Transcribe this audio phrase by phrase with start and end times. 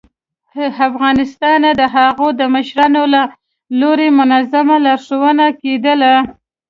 [0.55, 3.21] ه افغانستانه د هغو د مشرانو له
[3.79, 6.13] لوري منظمه لارښوونه کېدله